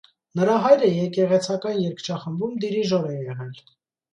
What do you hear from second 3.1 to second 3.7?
է եղել։